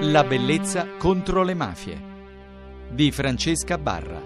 La 0.00 0.24
bellezza 0.24 0.86
contro 0.98 1.42
le 1.42 1.54
mafie 1.54 1.98
di 2.90 3.10
Francesca 3.10 3.78
Barra. 3.78 4.20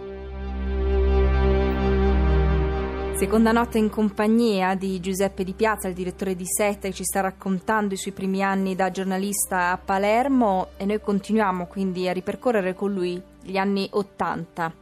Seconda 3.16 3.52
notte 3.52 3.78
in 3.78 3.88
compagnia 3.88 4.74
di 4.74 4.98
Giuseppe 4.98 5.44
Di 5.44 5.52
Piazza, 5.52 5.86
il 5.86 5.94
direttore 5.94 6.34
di 6.34 6.44
Sette, 6.44 6.88
che 6.88 6.94
ci 6.94 7.04
sta 7.04 7.20
raccontando 7.20 7.94
i 7.94 7.96
suoi 7.96 8.12
primi 8.12 8.42
anni 8.42 8.74
da 8.74 8.90
giornalista 8.90 9.70
a 9.70 9.78
Palermo 9.78 10.70
e 10.76 10.84
noi 10.86 11.00
continuiamo 11.00 11.66
quindi 11.66 12.08
a 12.08 12.12
ripercorrere 12.12 12.74
con 12.74 12.92
lui 12.92 13.22
gli 13.40 13.56
anni 13.56 13.88
Ottanta. 13.92 14.72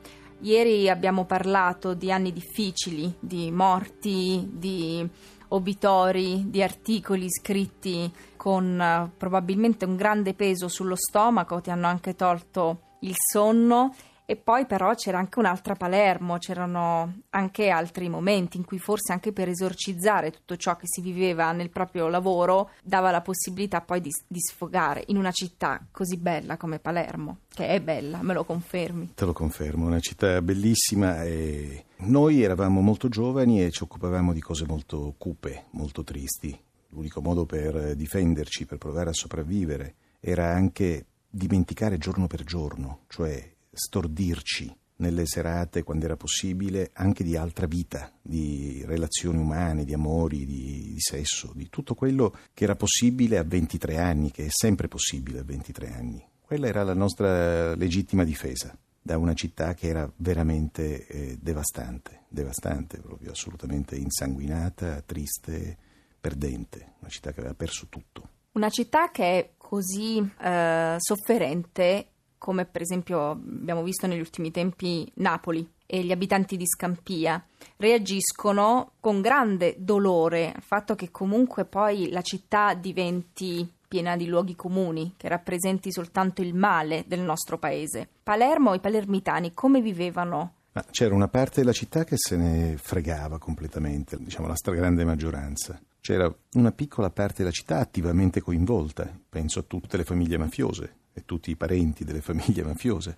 Ieri 0.40 0.88
abbiamo 0.88 1.26
parlato 1.26 1.92
di 1.92 2.10
anni 2.10 2.32
difficili, 2.32 3.14
di 3.20 3.50
morti, 3.50 4.48
di 4.50 5.06
obitori, 5.48 6.50
di 6.50 6.62
articoli 6.62 7.26
scritti 7.30 8.10
con 8.36 8.78
uh, 8.78 9.16
probabilmente 9.16 9.84
un 9.84 9.96
grande 9.96 10.34
peso 10.34 10.68
sullo 10.68 10.96
stomaco, 10.96 11.60
ti 11.60 11.70
hanno 11.70 11.86
anche 11.86 12.14
tolto 12.14 12.96
il 13.00 13.14
sonno 13.16 13.94
e 14.30 14.36
poi 14.36 14.66
però 14.66 14.94
c'era 14.94 15.16
anche 15.16 15.38
un'altra 15.38 15.74
Palermo, 15.74 16.36
c'erano 16.36 17.20
anche 17.30 17.70
altri 17.70 18.10
momenti 18.10 18.58
in 18.58 18.66
cui 18.66 18.78
forse 18.78 19.12
anche 19.12 19.32
per 19.32 19.48
esorcizzare 19.48 20.30
tutto 20.30 20.54
ciò 20.58 20.76
che 20.76 20.84
si 20.86 21.00
viveva 21.00 21.50
nel 21.52 21.70
proprio 21.70 22.08
lavoro 22.08 22.72
dava 22.82 23.10
la 23.10 23.22
possibilità 23.22 23.80
poi 23.80 24.02
di, 24.02 24.10
di 24.26 24.38
sfogare 24.38 25.02
in 25.06 25.16
una 25.16 25.30
città 25.30 25.82
così 25.90 26.18
bella 26.18 26.58
come 26.58 26.78
Palermo, 26.78 27.38
che 27.48 27.68
è 27.68 27.80
bella, 27.80 28.20
me 28.20 28.34
lo 28.34 28.44
confermi? 28.44 29.14
Te 29.14 29.24
lo 29.24 29.32
confermo, 29.32 29.86
una 29.86 29.98
città 30.00 30.42
bellissima 30.42 31.24
e 31.24 31.86
noi 32.00 32.42
eravamo 32.42 32.82
molto 32.82 33.08
giovani 33.08 33.64
e 33.64 33.70
ci 33.70 33.82
occupavamo 33.82 34.34
di 34.34 34.40
cose 34.40 34.66
molto 34.66 35.14
cupe, 35.16 35.68
molto 35.70 36.04
tristi. 36.04 36.54
L'unico 36.90 37.22
modo 37.22 37.46
per 37.46 37.96
difenderci, 37.96 38.66
per 38.66 38.76
provare 38.76 39.08
a 39.08 39.14
sopravvivere, 39.14 39.94
era 40.20 40.52
anche 40.52 41.06
dimenticare 41.30 41.96
giorno 41.96 42.26
per 42.26 42.44
giorno, 42.44 43.04
cioè 43.08 43.56
stordirci 43.78 44.74
nelle 44.98 45.26
serate, 45.26 45.82
quando 45.82 46.06
era 46.06 46.16
possibile, 46.16 46.90
anche 46.94 47.22
di 47.22 47.36
altra 47.36 47.66
vita, 47.66 48.12
di 48.20 48.82
relazioni 48.84 49.38
umane, 49.38 49.84
di 49.84 49.94
amori, 49.94 50.44
di, 50.44 50.92
di, 50.92 51.00
sesso, 51.00 51.52
di 51.54 51.68
tutto 51.68 51.94
quello 51.94 52.36
che 52.52 52.64
era 52.64 52.74
possibile 52.74 53.38
a 53.38 53.44
23 53.44 53.98
anni, 53.98 54.30
che 54.30 54.46
è 54.46 54.50
sempre 54.50 54.88
possibile 54.88 55.40
a 55.40 55.44
23 55.44 55.92
anni. 55.92 56.26
Quella 56.40 56.66
era 56.66 56.82
la 56.82 56.94
nostra 56.94 57.74
legittima 57.74 58.24
difesa 58.24 58.76
da 59.00 59.16
una 59.16 59.34
città 59.34 59.74
che 59.74 59.86
era 59.86 60.10
veramente 60.16 61.06
eh, 61.06 61.38
devastante, 61.40 62.24
devastante, 62.28 62.98
proprio 62.98 63.30
assolutamente 63.30 63.96
insanguinata, 63.96 65.00
triste, 65.02 65.76
perdente, 66.20 66.94
una 67.00 67.08
città 67.08 67.32
che 67.32 67.40
aveva 67.40 67.54
perso 67.54 67.86
tutto. 67.88 68.28
Una 68.52 68.68
città 68.68 69.10
che 69.10 69.38
è 69.38 69.50
così 69.56 70.18
eh, 70.18 70.96
sofferente 70.98 72.08
come 72.38 72.64
per 72.64 72.82
esempio 72.82 73.30
abbiamo 73.30 73.82
visto 73.82 74.06
negli 74.06 74.20
ultimi 74.20 74.50
tempi 74.50 75.10
Napoli 75.14 75.68
e 75.84 76.02
gli 76.02 76.12
abitanti 76.12 76.56
di 76.56 76.66
Scampia, 76.66 77.42
reagiscono 77.76 78.92
con 79.00 79.20
grande 79.20 79.76
dolore 79.78 80.52
al 80.54 80.62
fatto 80.62 80.94
che 80.94 81.10
comunque 81.10 81.64
poi 81.64 82.10
la 82.10 82.22
città 82.22 82.74
diventi 82.74 83.68
piena 83.88 84.16
di 84.16 84.26
luoghi 84.26 84.54
comuni 84.54 85.14
che 85.16 85.28
rappresenti 85.28 85.90
soltanto 85.90 86.42
il 86.42 86.54
male 86.54 87.04
del 87.06 87.20
nostro 87.20 87.58
paese. 87.58 88.06
Palermo 88.22 88.74
e 88.74 88.76
i 88.76 88.80
palermitani 88.80 89.54
come 89.54 89.80
vivevano? 89.80 90.52
C'era 90.90 91.14
una 91.14 91.28
parte 91.28 91.60
della 91.60 91.72
città 91.72 92.04
che 92.04 92.16
se 92.16 92.36
ne 92.36 92.76
fregava 92.76 93.38
completamente, 93.38 94.16
diciamo 94.20 94.46
la 94.46 94.54
stragrande 94.54 95.04
maggioranza. 95.04 95.80
C'era 96.00 96.32
una 96.52 96.70
piccola 96.70 97.10
parte 97.10 97.38
della 97.38 97.50
città 97.50 97.78
attivamente 97.78 98.40
coinvolta, 98.40 99.10
penso 99.28 99.58
a 99.58 99.64
tutte 99.66 99.96
le 99.96 100.04
famiglie 100.04 100.38
mafiose, 100.38 100.97
e 101.18 101.24
tutti 101.24 101.50
i 101.50 101.56
parenti 101.56 102.04
delle 102.04 102.20
famiglie 102.20 102.62
mafiose. 102.62 103.16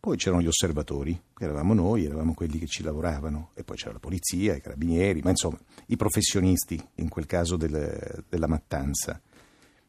Poi 0.00 0.16
c'erano 0.16 0.40
gli 0.40 0.46
osservatori, 0.46 1.20
che 1.34 1.44
eravamo 1.44 1.74
noi, 1.74 2.06
eravamo 2.06 2.32
quelli 2.32 2.58
che 2.58 2.66
ci 2.66 2.82
lavoravano, 2.82 3.50
e 3.54 3.64
poi 3.64 3.76
c'era 3.76 3.92
la 3.92 3.98
polizia, 3.98 4.56
i 4.56 4.60
carabinieri, 4.62 5.20
ma 5.20 5.28
insomma 5.28 5.58
i 5.86 5.96
professionisti 5.96 6.82
in 6.96 7.08
quel 7.10 7.26
caso 7.26 7.56
del, 7.56 8.24
della 8.26 8.46
mattanza. 8.46 9.20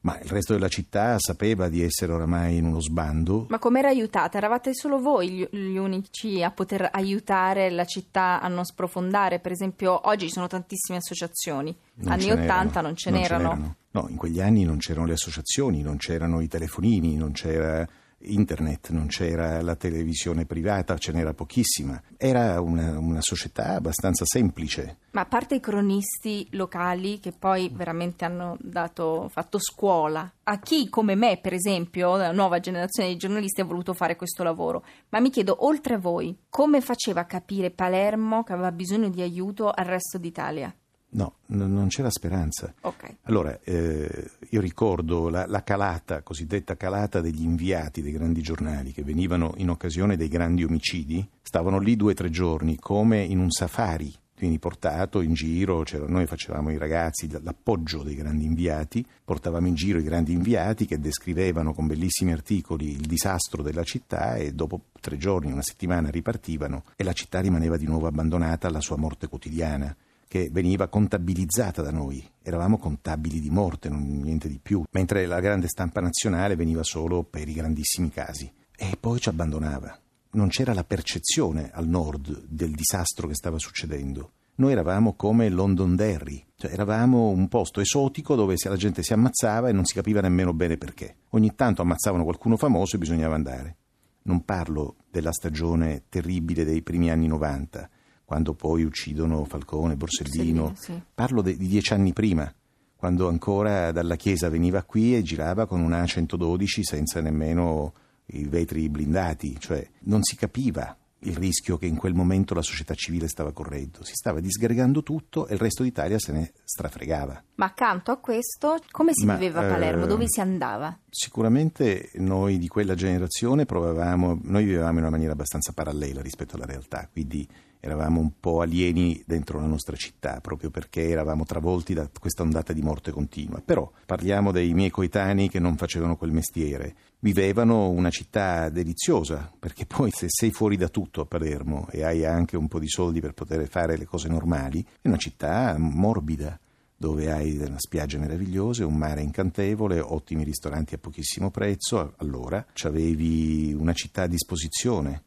Ma 0.02 0.20
il 0.20 0.30
resto 0.30 0.54
della 0.54 0.68
città 0.68 1.18
sapeva 1.20 1.70
di 1.70 1.84
essere 1.84 2.12
oramai 2.12 2.58
in 2.58 2.66
uno 2.66 2.82
sbando. 2.82 3.46
Ma 3.50 3.60
com'era 3.60 3.90
aiutata? 3.90 4.38
Eravate 4.38 4.74
solo 4.74 5.00
voi 5.00 5.48
gli, 5.52 5.78
unici 5.78 6.42
a 6.42 6.50
poter 6.50 6.90
aiutare 6.92 7.70
la 7.70 7.86
città 7.86 8.42
a 8.42 8.48
non 8.48 8.66
sprofondare? 8.66 9.40
Per 9.40 9.52
esempio, 9.52 10.08
oggi 10.08 10.26
ci 10.26 10.34
sono 10.34 10.48
tantissime 10.48 10.98
associazioni. 10.98 11.76
Non 11.96 12.14
Anni 12.14 12.32
80 12.32 12.82
non 12.82 12.96
ce 12.96 13.12
non 13.12 13.20
n'erano. 13.20 13.50
Ce 13.50 13.56
n'erano. 13.56 13.76
No, 13.92 14.08
in 14.10 14.16
quegli 14.16 14.42
anni 14.42 14.64
non 14.64 14.78
c'erano 14.78 15.06
le 15.06 15.14
associazioni, 15.14 15.82
non 15.82 15.98
c'erano 15.98 16.42
i 16.42 16.48
telefonini, 16.48 17.16
non 17.16 17.34
c'era 17.34 17.88
internet, 18.24 18.90
non 18.90 19.08
c'era 19.08 19.62
la 19.62 19.76
televisione 19.76 20.46
privata, 20.46 20.98
ce 20.98 21.12
n'era 21.12 21.34
pochissima. 21.34 22.02
Era 22.18 22.60
una, 22.62 22.98
una, 23.00 23.22
società 23.22 23.76
abbastanza 23.76 24.26
semplice. 24.26 24.98
Ma 25.12 25.22
a 25.22 25.26
parte 25.26 25.56
i 25.56 25.60
cronisti 25.60 26.48
locali 26.52 27.20
che 27.20 27.32
poi 27.32 27.70
veramente 27.74 28.26
hanno 28.26 28.58
dato, 28.60 29.30
fatto 29.30 29.60
scuola, 29.60 30.32
a 30.44 30.60
chi 30.60 30.90
come 30.90 31.16
me, 31.16 31.40
per 31.42 31.54
esempio, 31.54 32.16
la 32.16 32.32
nuova 32.32 32.60
generazione 32.60 33.10
di 33.10 33.18
giornalisti 33.18 33.62
ha 33.62 33.66
voluto 33.66 33.94
fare 33.94 34.16
questo 34.16 34.44
lavoro, 34.44 34.84
ma 35.10 35.20
mi 35.20 35.30
chiedo, 35.30 35.66
oltre 35.66 35.96
a 35.96 36.00
voi, 36.00 36.38
come 36.50 36.82
faceva 36.82 37.26
capire 37.26 37.72
Palermo 37.72 38.44
che 38.44 38.54
aveva 38.54 38.72
bisogno 38.72 39.10
di 39.10 39.22
aiuto 39.22 39.70
al 39.70 39.86
resto 39.86 40.18
d'Italia? 40.18 40.74
No, 41.14 41.36
n- 41.48 41.74
non 41.74 41.88
c'era 41.88 42.10
speranza. 42.10 42.74
Okay. 42.82 43.18
Allora, 43.24 43.60
eh, 43.64 44.30
io 44.54 44.60
ricordo 44.60 45.30
la, 45.30 45.46
la, 45.48 45.64
calata, 45.64 46.22
cosiddetta 46.24 46.76
calata 46.76 47.22
degli 47.22 47.44
inviati 47.44 48.02
dei 48.02 48.12
grandi 48.12 48.42
giornali 48.42 48.92
che 48.92 49.04
venivano 49.04 49.54
in 49.58 49.70
occasione 49.70 50.18
dei 50.18 50.28
grandi 50.28 50.64
omicidi, 50.64 51.26
stavano 51.42 51.80
lì 51.80 51.96
due 51.96 52.12
o 52.12 52.16
tre 52.16 52.30
giorni 52.30 52.78
come 52.78 53.24
in 53.24 53.40
un 53.40 53.50
safari, 53.50 54.14
quindi 54.36 54.60
portato 54.60 55.22
in 55.22 55.34
giro, 55.34 55.86
noi 56.08 56.26
facevamo 56.26 56.70
i 56.70 56.78
ragazzi 56.78 57.30
l'appoggio 57.44 58.04
dei 58.04 58.16
grandi 58.16 58.44
inviati, 58.44 59.06
portavamo 59.24 59.68
in 59.68 59.76
giro 59.76 60.00
i 60.00 60.04
grandi 60.04 60.34
inviati 60.34 60.86
che 60.86 61.00
descrivevano 61.00 61.74
con 61.74 61.88
bellissimi 61.88 62.34
articoli 62.34 62.92
il 62.92 63.06
disastro 63.06 63.64
della 63.64 63.84
città 63.84 64.36
e 64.36 64.52
dopo 64.52 64.82
tre 65.00 65.16
giorni, 65.16 65.52
una 65.52 65.62
settimana 65.62 66.10
ripartivano 66.10 66.84
e 66.98 67.06
la 67.06 67.14
città 67.14 67.40
rimaneva 67.40 67.78
di 67.78 67.86
nuovo 67.86 68.08
abbandonata 68.08 68.68
alla 68.68 68.82
sua 68.82 68.98
morte 68.98 69.28
quotidiana 69.28 69.96
che 70.32 70.48
veniva 70.50 70.88
contabilizzata 70.88 71.82
da 71.82 71.92
noi. 71.92 72.26
Eravamo 72.42 72.78
contabili 72.78 73.42
di 73.42 73.50
morte, 73.50 73.90
non, 73.90 74.02
niente 74.02 74.48
di 74.48 74.60
più, 74.64 74.82
mentre 74.92 75.26
la 75.26 75.42
grande 75.42 75.68
stampa 75.68 76.00
nazionale 76.00 76.56
veniva 76.56 76.84
solo 76.84 77.24
per 77.24 77.50
i 77.50 77.54
grandissimi 77.54 78.10
casi. 78.10 78.50
E 78.74 78.96
poi 78.98 79.20
ci 79.20 79.28
abbandonava. 79.28 79.94
Non 80.32 80.48
c'era 80.48 80.74
la 80.74 80.86
percezione 80.86 81.70
al 81.74 81.86
nord 81.86 82.46
del 82.48 82.72
disastro 82.72 83.28
che 83.28 83.36
stava 83.36 83.60
succedendo. 83.60 84.32
Noi 84.56 84.72
eravamo 84.72 85.16
come 85.16 85.50
Londonderry, 85.50 86.46
cioè 86.56 86.72
eravamo 86.72 87.28
un 87.28 87.50
posto 87.50 87.82
esotico 87.82 88.36
dove 88.36 88.56
la 88.58 88.78
gente 88.78 89.04
si 89.04 89.12
ammazzava 89.12 89.68
e 89.68 89.74
non 89.74 89.84
si 89.84 89.96
capiva 89.96 90.22
nemmeno 90.22 90.54
bene 90.54 90.78
perché. 90.78 91.18
Ogni 91.32 91.56
tanto 91.56 91.82
ammazzavano 91.82 92.24
qualcuno 92.24 92.56
famoso 92.56 92.96
e 92.96 93.00
bisognava 93.00 93.36
andare. 93.36 93.76
Non 94.22 94.46
parlo 94.46 94.96
della 95.12 95.34
stagione 95.34 96.04
terribile 96.08 96.64
dei 96.64 96.82
primi 96.84 97.12
anni 97.12 97.28
90, 97.28 97.90
quando 98.32 98.54
poi 98.54 98.84
uccidono 98.84 99.44
Falcone, 99.44 99.98
Borsellino. 99.98 100.68
Borsellino 100.70 100.74
sì. 100.78 101.02
Parlo 101.14 101.42
di 101.42 101.58
dieci 101.58 101.92
anni 101.92 102.14
prima, 102.14 102.50
quando 102.96 103.28
ancora 103.28 103.92
dalla 103.92 104.16
Chiesa 104.16 104.48
veniva 104.48 104.84
qui 104.84 105.18
e 105.18 105.22
girava 105.22 105.66
con 105.66 105.82
una 105.82 106.06
112 106.06 106.82
senza 106.82 107.20
nemmeno 107.20 107.94
i 108.28 108.46
vetri 108.46 108.88
blindati, 108.88 109.60
cioè 109.60 109.86
non 110.04 110.24
si 110.24 110.38
capiva 110.38 110.96
il 111.24 111.36
rischio 111.36 111.78
che 111.78 111.88
in 111.88 111.98
quel 111.98 112.14
momento 112.14 112.54
la 112.54 112.62
società 112.62 112.94
civile 112.94 113.28
stava 113.28 113.52
correndo. 113.52 114.02
Si 114.06 114.14
stava 114.14 114.40
disgregando 114.40 115.04
tutto 115.04 115.46
e 115.48 115.56
il 115.56 115.60
resto 115.60 115.84
d'Italia 115.84 116.18
se 116.18 116.32
ne 116.32 116.54
strafregava. 116.64 117.44
Ma 117.56 117.66
accanto 117.66 118.12
a 118.12 118.18
questo, 118.18 118.78
come 118.92 119.12
si 119.14 119.26
Ma, 119.26 119.36
viveva 119.36 119.60
a 119.60 119.74
Palermo? 119.74 120.06
Eh, 120.06 120.08
Dove 120.08 120.24
si 120.30 120.40
andava? 120.40 120.98
Sicuramente 121.10 122.12
noi 122.14 122.58
di 122.58 122.70
quella 122.70 122.96
generazione 122.96 123.66
provavamo, 123.66 124.40
noi 124.44 124.64
vivevamo 124.64 124.94
in 124.94 125.00
una 125.00 125.10
maniera 125.10 125.34
abbastanza 125.34 125.74
parallela 125.74 126.22
rispetto 126.22 126.56
alla 126.56 126.66
realtà, 126.66 127.10
quindi 127.12 127.46
eravamo 127.82 128.22
un 128.22 128.40
po' 128.40 128.62
alieni 128.62 129.22
dentro 129.26 129.60
la 129.60 129.66
nostra 129.66 129.96
città, 129.96 130.40
proprio 130.40 130.70
perché 130.70 131.10
eravamo 131.10 131.44
travolti 131.44 131.94
da 131.94 132.10
questa 132.18 132.44
ondata 132.44 132.72
di 132.72 132.82
morte 132.82 133.12
continua. 133.12 133.62
Però 133.64 133.92
parliamo 134.06 134.52
dei 134.52 134.74
miei 134.74 134.92
coetanei 134.92 135.50
che 135.50 135.60
non 135.60 135.76
facevano 135.76 136.16
quel 136.16 136.32
mestiere, 136.32 136.96
vivevano 137.20 137.90
una 137.90 138.12
città 138.12 138.70
deliziosa, 138.70 139.52
perché 139.60 139.86
poi 139.86 140.12
se 140.12 140.28
sei 140.30 140.52
fuori 140.52 140.78
da 140.78 140.90
tutto 140.90 141.22
a 141.22 141.26
Palermo 141.26 141.88
e 141.92 142.04
hai 142.04 142.24
anche 142.24 142.56
un 142.56 142.68
po' 142.68 142.80
di 142.80 142.88
soldi 142.88 143.20
per 143.20 143.34
poter 143.34 143.68
fare 143.68 143.98
le 143.98 144.06
cose 144.06 144.30
normali, 144.30 144.86
è 145.02 145.08
una 145.08 145.18
città 145.18 145.76
morbida 145.78 146.58
dove 146.96 147.32
hai 147.32 147.58
delle 147.58 147.80
spiagge 147.80 148.20
meravigliose, 148.20 148.84
un 148.84 148.96
mare 148.96 149.24
incantevole, 149.24 150.00
ottimi 150.00 150.44
ristoranti 150.44 150.94
a 150.94 151.00
pochissimo 151.00 151.50
prezzo, 151.50 152.14
allora 152.18 152.64
avevi 152.84 153.74
una 153.74 153.94
città 153.94 154.24
a 154.24 154.28
disposizione 154.28 155.24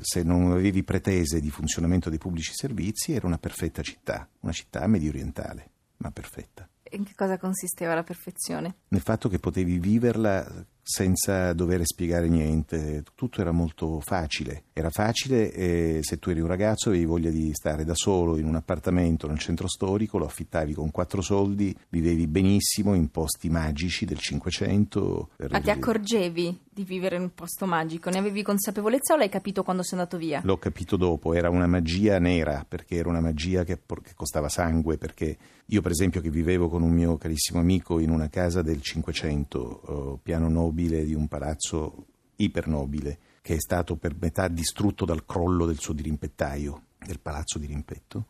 se 0.00 0.22
non 0.22 0.52
avevi 0.52 0.82
pretese 0.82 1.40
di 1.40 1.50
funzionamento 1.50 2.08
dei 2.08 2.18
pubblici 2.18 2.52
servizi, 2.54 3.12
era 3.12 3.26
una 3.26 3.38
perfetta 3.38 3.82
città, 3.82 4.28
una 4.40 4.52
città 4.52 4.86
medio 4.86 5.10
orientale, 5.10 5.70
ma 5.98 6.10
perfetta. 6.10 6.68
In 6.92 7.04
che 7.04 7.14
cosa 7.16 7.36
consisteva 7.36 7.94
la 7.94 8.04
perfezione? 8.04 8.76
Nel 8.88 9.00
fatto 9.00 9.28
che 9.28 9.40
potevi 9.40 9.78
viverla 9.78 10.64
senza 10.80 11.52
dover 11.52 11.84
spiegare 11.84 12.28
niente, 12.28 13.02
tutto 13.16 13.40
era 13.40 13.50
molto 13.50 13.98
facile. 13.98 14.66
Era 14.72 14.88
facile 14.90 15.52
e 15.52 15.98
se 16.02 16.20
tu 16.20 16.30
eri 16.30 16.38
un 16.38 16.46
ragazzo 16.46 16.90
avevi 16.90 17.04
voglia 17.04 17.30
di 17.30 17.52
stare 17.54 17.84
da 17.84 17.94
solo 17.96 18.36
in 18.36 18.46
un 18.46 18.54
appartamento 18.54 19.26
nel 19.26 19.40
centro 19.40 19.66
storico, 19.66 20.16
lo 20.16 20.26
affittavi 20.26 20.74
con 20.74 20.92
quattro 20.92 21.22
soldi, 21.22 21.76
vivevi 21.88 22.28
benissimo 22.28 22.94
in 22.94 23.10
posti 23.10 23.50
magici 23.50 24.04
del 24.04 24.18
Cinquecento. 24.18 25.30
Ma 25.50 25.60
ti 25.60 25.70
accorgevi 25.70 26.65
di 26.76 26.84
vivere 26.84 27.16
in 27.16 27.22
un 27.22 27.32
posto 27.32 27.64
magico? 27.64 28.10
Ne 28.10 28.18
avevi 28.18 28.42
consapevolezza 28.42 29.14
o 29.14 29.16
l'hai 29.16 29.30
capito 29.30 29.62
quando 29.62 29.82
sei 29.82 29.98
andato 29.98 30.18
via? 30.18 30.42
L'ho 30.44 30.58
capito 30.58 30.98
dopo, 30.98 31.32
era 31.32 31.48
una 31.48 31.66
magia 31.66 32.18
nera, 32.18 32.66
perché 32.68 32.96
era 32.96 33.08
una 33.08 33.22
magia 33.22 33.64
che, 33.64 33.80
che 33.86 34.12
costava 34.14 34.50
sangue, 34.50 34.98
perché 34.98 35.38
io 35.64 35.80
per 35.80 35.92
esempio 35.92 36.20
che 36.20 36.28
vivevo 36.28 36.68
con 36.68 36.82
un 36.82 36.92
mio 36.92 37.16
carissimo 37.16 37.60
amico 37.60 37.98
in 37.98 38.10
una 38.10 38.28
casa 38.28 38.60
del 38.60 38.82
Cinquecento, 38.82 40.20
piano 40.22 40.50
nobile 40.50 41.06
di 41.06 41.14
un 41.14 41.28
palazzo 41.28 42.08
ipernobile, 42.36 43.18
che 43.40 43.54
è 43.54 43.58
stato 43.58 43.96
per 43.96 44.14
metà 44.20 44.46
distrutto 44.48 45.06
dal 45.06 45.24
crollo 45.24 45.64
del 45.64 45.78
suo 45.78 45.94
dirimpettaio, 45.94 46.82
del 46.98 47.20
palazzo 47.20 47.58
di 47.58 47.64
rimpetto. 47.64 48.26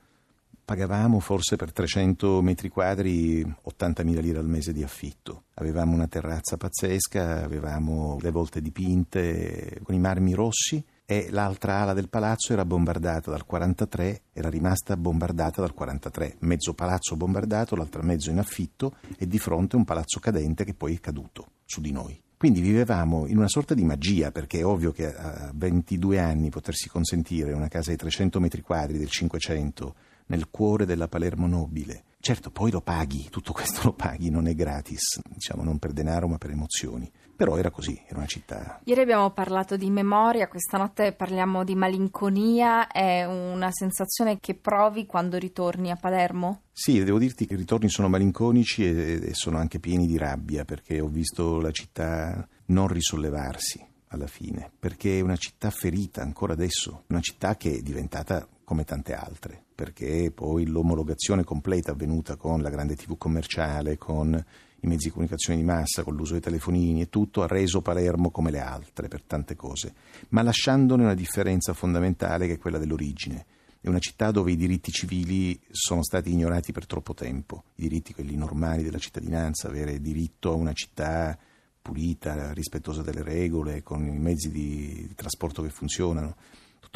Pagavamo 0.66 1.20
forse 1.20 1.54
per 1.54 1.72
300 1.72 2.42
metri 2.42 2.70
quadri 2.70 3.40
80.000 3.40 4.20
lire 4.20 4.40
al 4.40 4.48
mese 4.48 4.72
di 4.72 4.82
affitto. 4.82 5.44
Avevamo 5.54 5.94
una 5.94 6.08
terrazza 6.08 6.56
pazzesca, 6.56 7.44
avevamo 7.44 8.18
le 8.20 8.32
volte 8.32 8.60
dipinte 8.60 9.78
con 9.84 9.94
i 9.94 10.00
marmi 10.00 10.34
rossi 10.34 10.84
e 11.04 11.28
l'altra 11.30 11.82
ala 11.82 11.92
del 11.92 12.08
palazzo 12.08 12.52
era 12.52 12.64
bombardata 12.64 13.30
dal 13.30 13.46
43, 13.46 14.22
era 14.32 14.48
rimasta 14.48 14.96
bombardata 14.96 15.60
dal 15.60 15.72
43. 15.72 16.38
Mezzo 16.40 16.74
palazzo 16.74 17.14
bombardato, 17.14 17.76
l'altra 17.76 18.02
mezzo 18.02 18.30
in 18.30 18.38
affitto 18.38 18.96
e 19.16 19.28
di 19.28 19.38
fronte 19.38 19.76
un 19.76 19.84
palazzo 19.84 20.18
cadente 20.18 20.64
che 20.64 20.74
poi 20.74 20.96
è 20.96 20.98
caduto 20.98 21.46
su 21.64 21.80
di 21.80 21.92
noi. 21.92 22.20
Quindi 22.36 22.60
vivevamo 22.60 23.28
in 23.28 23.36
una 23.36 23.48
sorta 23.48 23.72
di 23.72 23.84
magia, 23.84 24.32
perché 24.32 24.58
è 24.58 24.66
ovvio 24.66 24.90
che 24.90 25.14
a 25.14 25.52
22 25.54 26.18
anni 26.18 26.50
potersi 26.50 26.88
consentire 26.88 27.52
una 27.52 27.68
casa 27.68 27.92
di 27.92 27.96
300 27.96 28.40
metri 28.40 28.62
quadri 28.62 28.98
del 28.98 29.08
500 29.08 29.94
nel 30.26 30.48
cuore 30.50 30.86
della 30.86 31.08
Palermo 31.08 31.46
nobile. 31.46 32.04
Certo, 32.18 32.50
poi 32.50 32.70
lo 32.70 32.80
paghi, 32.80 33.28
tutto 33.30 33.52
questo 33.52 33.82
lo 33.84 33.92
paghi, 33.92 34.30
non 34.30 34.48
è 34.48 34.54
gratis, 34.54 35.20
diciamo 35.28 35.62
non 35.62 35.78
per 35.78 35.92
denaro 35.92 36.26
ma 36.26 36.38
per 36.38 36.50
emozioni. 36.50 37.10
Però 37.36 37.56
era 37.56 37.70
così, 37.70 38.02
era 38.06 38.16
una 38.16 38.26
città. 38.26 38.80
Ieri 38.84 39.02
abbiamo 39.02 39.30
parlato 39.30 39.76
di 39.76 39.90
memoria, 39.90 40.48
questa 40.48 40.78
notte 40.78 41.12
parliamo 41.12 41.64
di 41.64 41.74
malinconia, 41.74 42.88
è 42.88 43.24
una 43.26 43.70
sensazione 43.70 44.40
che 44.40 44.54
provi 44.54 45.04
quando 45.04 45.36
ritorni 45.36 45.90
a 45.90 45.96
Palermo? 45.96 46.62
Sì, 46.72 47.04
devo 47.04 47.18
dirti 47.18 47.46
che 47.46 47.54
i 47.54 47.58
ritorni 47.58 47.90
sono 47.90 48.08
malinconici 48.08 48.84
e, 48.84 49.20
e 49.22 49.34
sono 49.34 49.58
anche 49.58 49.78
pieni 49.78 50.06
di 50.06 50.16
rabbia 50.16 50.64
perché 50.64 50.98
ho 50.98 51.08
visto 51.08 51.60
la 51.60 51.70
città 51.70 52.48
non 52.66 52.88
risollevarsi 52.88 53.84
alla 54.08 54.26
fine, 54.26 54.70
perché 54.78 55.18
è 55.18 55.22
una 55.22 55.36
città 55.36 55.70
ferita 55.70 56.22
ancora 56.22 56.54
adesso, 56.54 57.04
una 57.08 57.20
città 57.20 57.56
che 57.56 57.76
è 57.76 57.80
diventata 57.82 58.48
come 58.64 58.84
tante 58.84 59.14
altre, 59.14 59.65
perché 59.76 60.32
poi 60.34 60.66
l'omologazione 60.66 61.44
completa 61.44 61.92
avvenuta 61.92 62.36
con 62.36 62.62
la 62.62 62.70
grande 62.70 62.96
TV 62.96 63.18
commerciale, 63.18 63.98
con 63.98 64.32
i 64.80 64.86
mezzi 64.86 65.04
di 65.04 65.10
comunicazione 65.10 65.58
di 65.58 65.64
massa, 65.64 66.02
con 66.02 66.14
l'uso 66.14 66.32
dei 66.32 66.40
telefonini 66.40 67.02
e 67.02 67.10
tutto, 67.10 67.42
ha 67.42 67.46
reso 67.46 67.82
Palermo 67.82 68.30
come 68.30 68.50
le 68.50 68.60
altre 68.60 69.08
per 69.08 69.22
tante 69.22 69.54
cose, 69.54 69.92
ma 70.30 70.42
lasciandone 70.42 71.02
una 71.02 71.14
differenza 71.14 71.74
fondamentale 71.74 72.46
che 72.46 72.54
è 72.54 72.58
quella 72.58 72.78
dell'origine. 72.78 73.44
È 73.78 73.88
una 73.88 73.98
città 73.98 74.30
dove 74.30 74.50
i 74.50 74.56
diritti 74.56 74.90
civili 74.90 75.60
sono 75.70 76.02
stati 76.02 76.32
ignorati 76.32 76.72
per 76.72 76.86
troppo 76.86 77.12
tempo, 77.12 77.64
i 77.74 77.82
diritti 77.82 78.14
quelli 78.14 78.34
normali 78.34 78.82
della 78.82 78.98
cittadinanza, 78.98 79.68
avere 79.68 80.00
diritto 80.00 80.52
a 80.52 80.54
una 80.54 80.72
città 80.72 81.38
pulita, 81.82 82.52
rispettosa 82.52 83.02
delle 83.02 83.22
regole, 83.22 83.82
con 83.82 84.06
i 84.06 84.18
mezzi 84.18 84.50
di, 84.50 85.06
di 85.06 85.14
trasporto 85.14 85.62
che 85.62 85.68
funzionano. 85.68 86.34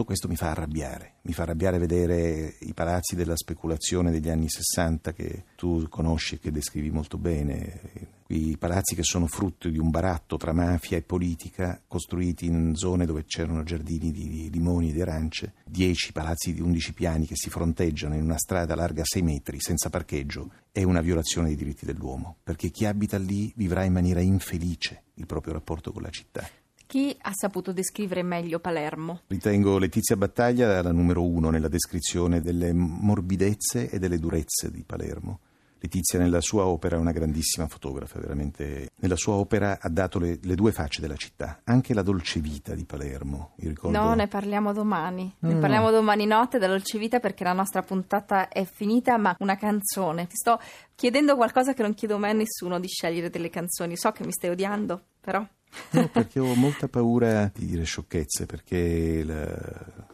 Tutto 0.01 0.15
questo 0.15 0.29
mi 0.29 0.37
fa 0.37 0.53
arrabbiare, 0.53 1.17
mi 1.25 1.35
fa 1.35 1.43
arrabbiare 1.43 1.77
vedere 1.77 2.57
i 2.61 2.73
palazzi 2.73 3.15
della 3.15 3.37
speculazione 3.37 4.11
degli 4.11 4.31
anni 4.31 4.49
60 4.49 5.13
che 5.13 5.45
tu 5.57 5.87
conosci 5.91 6.37
e 6.37 6.39
che 6.39 6.51
descrivi 6.51 6.91
molto 6.91 7.19
bene, 7.19 8.15
i 8.29 8.57
palazzi 8.57 8.95
che 8.95 9.03
sono 9.03 9.27
frutto 9.27 9.69
di 9.69 9.77
un 9.77 9.91
baratto 9.91 10.39
tra 10.39 10.55
mafia 10.55 10.97
e 10.97 11.03
politica, 11.03 11.83
costruiti 11.87 12.47
in 12.47 12.75
zone 12.77 13.05
dove 13.05 13.27
c'erano 13.27 13.63
giardini 13.63 14.11
di 14.11 14.49
limoni 14.51 14.89
e 14.89 14.93
di 14.95 15.03
arance, 15.03 15.53
dieci 15.67 16.13
palazzi 16.13 16.55
di 16.55 16.63
undici 16.63 16.95
piani 16.95 17.27
che 17.27 17.37
si 17.37 17.51
fronteggiano 17.51 18.15
in 18.15 18.23
una 18.23 18.39
strada 18.39 18.75
larga 18.75 19.03
sei 19.05 19.21
metri 19.21 19.61
senza 19.61 19.91
parcheggio, 19.91 20.51
è 20.73 20.83
una 20.83 21.03
violazione 21.03 21.49
dei 21.49 21.57
diritti 21.57 21.85
dell'uomo, 21.85 22.39
perché 22.43 22.71
chi 22.71 22.87
abita 22.87 23.19
lì 23.19 23.53
vivrà 23.55 23.85
in 23.85 23.93
maniera 23.93 24.21
infelice 24.21 25.03
il 25.17 25.27
proprio 25.27 25.53
rapporto 25.53 25.93
con 25.93 26.01
la 26.01 26.09
città. 26.09 26.49
Chi 26.91 27.17
ha 27.21 27.31
saputo 27.33 27.73
descrivere 27.73 28.25
meglio 28.25 28.59
Palermo? 28.59 29.21
Ritengo 29.29 29.79
Letizia 29.79 30.17
Battaglia 30.17 30.83
la 30.83 30.91
numero 30.91 31.25
uno 31.25 31.49
nella 31.49 31.69
descrizione 31.69 32.41
delle 32.41 32.73
morbidezze 32.73 33.89
e 33.89 34.01
delle 34.01 34.19
durezze 34.19 34.73
di 34.73 34.83
Palermo. 34.83 35.39
Letizia 35.79 36.19
nella 36.19 36.41
sua 36.41 36.67
opera 36.67 36.97
è 36.97 36.99
una 36.99 37.13
grandissima 37.13 37.69
fotografa, 37.69 38.19
veramente. 38.19 38.89
Nella 38.97 39.15
sua 39.15 39.35
opera 39.35 39.79
ha 39.81 39.89
dato 39.89 40.19
le, 40.19 40.41
le 40.43 40.57
due 40.57 40.73
facce 40.73 41.01
della 41.01 41.15
città, 41.15 41.61
anche 41.63 41.95
la 41.95 42.03
dolce 42.03 42.41
vita 42.41 42.75
di 42.75 42.85
Palermo. 42.85 43.53
Ricordo... 43.59 43.97
No, 43.97 44.15
ne 44.15 44.27
parliamo 44.27 44.73
domani. 44.73 45.33
No, 45.39 45.49
ne 45.49 45.61
parliamo 45.61 45.93
domani 45.93 46.27
notte 46.27 46.59
della 46.59 46.73
dolce 46.73 46.99
vita 46.99 47.21
perché 47.21 47.45
la 47.45 47.53
nostra 47.53 47.83
puntata 47.83 48.49
è 48.49 48.65
finita, 48.65 49.17
ma 49.17 49.37
una 49.39 49.57
canzone. 49.57 50.27
Ti 50.27 50.35
sto 50.35 50.59
chiedendo 50.97 51.37
qualcosa 51.37 51.73
che 51.73 51.83
non 51.83 51.95
chiedo 51.95 52.19
mai 52.19 52.31
a 52.31 52.35
nessuno 52.35 52.81
di 52.81 52.89
scegliere 52.89 53.31
delle 53.31 53.49
canzoni. 53.49 53.97
So 53.97 54.11
che 54.11 54.25
mi 54.25 54.33
stai 54.33 54.51
odiando, 54.51 55.01
però. 55.21 55.47
No, 55.91 56.09
perché 56.09 56.39
ho 56.39 56.55
molta 56.55 56.89
paura 56.89 57.51
di 57.55 57.67
dire 57.67 57.85
sciocchezze, 57.85 58.47
perché 58.47 59.23
la, 59.25 59.45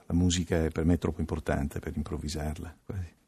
la 0.06 0.14
musica 0.14 0.64
è 0.64 0.70
per 0.70 0.84
me 0.84 0.98
troppo 0.98 1.20
importante 1.20 1.80
per 1.80 1.96
improvvisarla. 1.96 2.74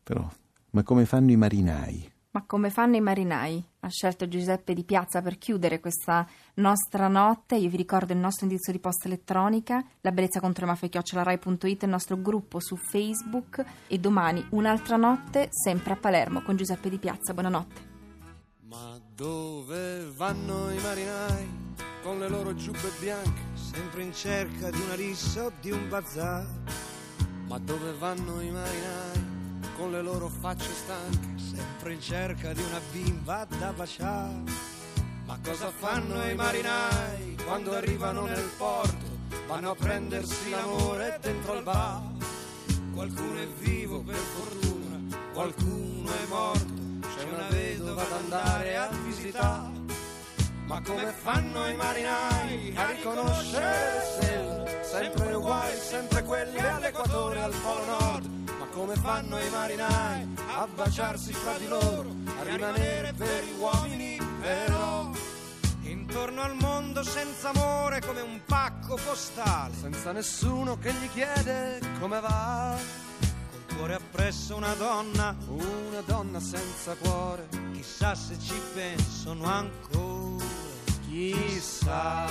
Però, 0.03 0.31
ma 0.71 0.83
come 0.83 1.05
fanno 1.05 1.31
i 1.31 1.37
marinai? 1.37 2.11
Ma 2.31 2.45
come 2.47 2.71
fanno 2.71 2.97
i 2.97 3.01
marinai? 3.01 3.63
Ha 3.81 3.89
scelto 3.89 4.29
Giuseppe 4.29 4.75
Di 4.75 4.85
Piazza 4.85 5.23
per 5.23 5.39
chiudere 5.39 5.81
questa 5.81 6.27
nostra 6.55 7.09
notte. 7.09 7.57
Io 7.57 7.71
vi 7.71 7.77
ricordo 7.77 8.13
il 8.13 8.19
nostro 8.19 8.45
indirizzo 8.45 8.71
di 8.71 8.79
posta 8.79 9.07
elettronica, 9.07 9.83
la 10.03 10.13
bellezza 10.13 10.39
contro 10.39 10.65
le 10.65 10.73
mafie 10.73 10.91
chiocciolarai.it, 10.91 11.83
il 11.83 11.89
nostro 11.89 12.21
gruppo 12.21 12.61
su 12.61 12.77
Facebook 12.77 13.65
e 13.87 13.99
domani 13.99 14.45
un'altra 14.51 14.97
notte 14.97 15.49
sempre 15.51 15.95
a 15.95 15.97
Palermo 15.97 16.43
con 16.43 16.57
Giuseppe 16.57 16.91
Di 16.91 16.99
Piazza. 16.99 17.33
Buonanotte. 17.33 17.87
Ma 18.69 19.01
dove 19.15 20.11
vanno 20.15 20.71
i 20.71 20.81
marinai? 20.81 21.67
Con 22.09 22.21
le 22.21 22.29
loro 22.31 22.55
giubbe 22.55 22.91
bianche, 23.01 23.43
sempre 23.53 24.03
in 24.03 24.15
cerca 24.15 24.71
di 24.71 24.81
una 24.81 24.95
rissa 24.95 25.45
o 25.45 25.53
di 25.61 25.71
un 25.71 25.91
bazar. 25.91 26.47
Ma 27.47 27.59
dove 27.59 27.93
vanno 27.99 28.41
i 28.41 28.51
marinai? 28.51 29.27
Con 29.77 29.91
le 29.91 30.01
loro 30.01 30.31
facce 30.31 30.73
stanche, 30.73 31.35
sempre 31.37 31.93
in 31.93 32.01
cerca 32.01 32.55
di 32.55 32.63
una 32.63 32.81
bimba 32.91 33.47
da 33.59 33.75
baciare. 33.75 34.43
Ma 35.27 35.39
cosa 35.45 35.71
fanno 35.71 36.27
i 36.27 36.35
marinai 36.35 37.37
quando 37.45 37.75
arrivano 37.75 38.25
nel 38.25 38.51
porto? 38.57 39.19
Vanno 39.47 39.73
a 39.73 39.75
prendersi 39.75 40.49
l'amore 40.49 41.19
dentro 41.21 41.59
al 41.59 41.63
bar. 41.63 42.03
Qualcuno 42.95 43.39
è 43.39 43.47
vivo 43.47 44.01
per 44.01 44.17
fortuna, 44.17 44.99
qualcuno 45.35 46.11
è 46.11 46.27
morto. 46.27 46.73
C'è 47.01 47.25
una 47.25 47.49
vedova 47.51 48.03
da 48.05 48.17
andare 48.17 48.77
a 48.77 48.89
visitare 49.05 49.78
ma 50.69 50.83
come 50.83 51.13
fanno 51.13 51.67
i 51.67 51.75
marinai 51.77 52.75
a 52.77 52.91
riconoscere 52.91 53.95
le 53.95 54.03
stelle? 54.05 54.81
Sempre 54.83 55.33
uguali, 55.33 55.75
sempre 55.79 56.23
quelle 56.23 56.61
all'equatore, 56.61 57.41
al 57.41 57.55
polo 57.63 57.85
nord. 57.87 58.51
Ma 58.59 58.67
come 58.67 58.95
fanno 58.97 59.39
i 59.39 59.49
marinai 59.49 60.29
a 60.59 60.69
baciarsi 60.73 61.33
fra 61.33 61.57
di 61.57 61.69
loro, 61.69 62.15
a 62.39 62.43
rimanere 62.43 63.13
veri 63.15 63.55
uomini 63.59 64.19
però? 64.41 65.11
Intorno 65.83 66.43
al 66.43 66.55
mondo 66.57 67.03
senza 67.03 67.49
amore 67.49 68.01
come 68.01 68.21
un 68.21 68.41
pacco 68.45 68.99
postale, 69.03 69.75
senza 69.75 70.13
nessuno 70.13 70.79
che 70.79 70.93
gli 70.93 71.09
chiede 71.15 71.81
come 71.99 72.21
va. 72.21 72.77
Col 73.67 73.77
cuore 73.77 73.95
appresso 73.95 74.57
una 74.57 74.75
donna, 74.75 75.35
una 75.47 76.03
donna 76.05 76.41
senza 76.41 76.95
cuore, 76.97 77.49
chissà 77.73 78.15
se 78.15 78.39
ci 78.39 78.61
pensano 78.75 79.45
ancora 79.45 80.28
chissà. 81.09 82.27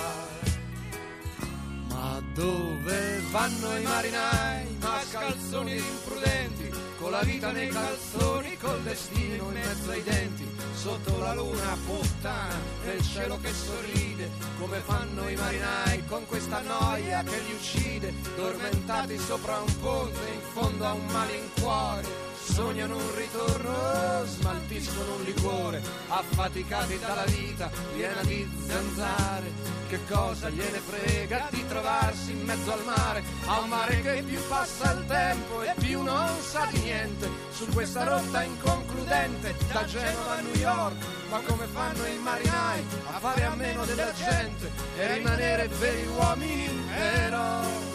Ma 1.89 2.21
dove 2.33 3.21
vanno 3.31 3.77
i 3.77 3.81
marinai, 3.81 4.77
mascalzoni 4.79 5.75
imprudenti, 5.75 6.69
con 6.99 7.11
la 7.11 7.21
vita 7.23 7.51
nei 7.51 7.69
calzoni, 7.69 8.55
col 8.57 8.81
destino 8.81 9.45
in 9.45 9.53
mezzo 9.53 9.89
ai 9.89 10.03
denti, 10.03 10.47
sotto 10.75 11.17
la 11.17 11.33
luna 11.33 11.77
puttana, 11.85 12.55
nel 12.85 13.01
cielo 13.01 13.39
che 13.41 13.51
sorride, 13.51 14.29
come 14.59 14.79
fanno 14.79 15.27
i 15.27 15.35
marinai 15.35 16.05
con 16.05 16.25
questa 16.27 16.61
noia 16.61 17.23
che 17.23 17.39
li 17.39 17.53
uccide, 17.53 18.13
dormentati 18.35 19.17
sopra 19.17 19.57
un 19.57 19.79
ponte 19.79 20.29
in 20.31 20.41
fondo 20.53 20.85
a 20.85 20.93
un 20.93 21.05
malincuore 21.07 22.26
sognano 22.47 22.95
un 22.95 23.15
ritorno, 23.15 24.25
smaltiscono 24.25 25.15
un 25.15 25.23
liquore, 25.23 25.81
affaticati 26.07 26.99
dalla 26.99 27.25
vita 27.25 27.69
piena 27.93 28.21
di 28.23 28.49
zanzare 28.65 29.77
che 29.87 29.99
cosa 30.07 30.49
gliene 30.49 30.79
frega 30.79 31.47
di 31.49 31.65
trovarsi 31.67 32.31
in 32.31 32.43
mezzo 32.43 32.71
al 32.71 32.83
mare, 32.83 33.23
a 33.45 33.59
un 33.59 33.69
mare 33.69 34.01
che 34.01 34.23
più 34.25 34.39
passa 34.47 34.91
il 34.91 35.05
tempo 35.05 35.61
e 35.61 35.73
più 35.79 36.01
non 36.01 36.29
sa 36.41 36.67
di 36.71 36.79
niente, 36.79 37.29
su 37.51 37.65
questa 37.67 38.03
rotta 38.03 38.43
inconcludente 38.43 39.55
da 39.71 39.85
Genova 39.85 40.37
a 40.37 40.41
New 40.41 40.55
York, 40.55 40.95
ma 41.29 41.39
come 41.41 41.65
fanno 41.67 42.05
i 42.05 42.17
marinai 42.17 42.85
a 43.11 43.19
fare 43.19 43.43
a 43.45 43.55
meno 43.55 43.85
della 43.85 44.11
gente 44.13 44.71
e 44.97 45.13
rimanere 45.15 45.67
veri 45.67 46.07
uomini 46.07 46.69
eroi? 46.93 47.86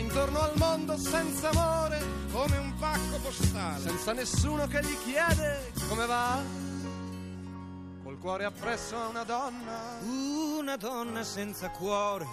Intorno 0.00 0.40
al 0.40 0.52
mondo 0.56 0.96
senza 0.96 1.50
amore, 1.50 2.02
come 2.32 2.56
un 2.56 2.74
pacco 2.78 3.18
postale, 3.22 3.80
senza 3.80 4.12
nessuno 4.12 4.66
che 4.66 4.80
gli 4.82 4.96
chiede 5.04 5.72
come 5.88 6.06
va 6.06 6.40
col 8.02 8.18
cuore 8.18 8.44
appresso 8.46 8.96
a 8.96 9.08
una 9.08 9.24
donna, 9.24 9.98
una 10.02 10.76
donna 10.76 11.22
senza 11.22 11.68
cuore. 11.68 12.26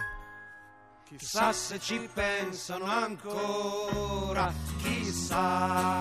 Chissà 1.03 1.51
se 1.51 1.77
ci 1.79 2.09
pensano 2.13 2.86
ancora, 2.86 4.51
chissà. 4.81 5.97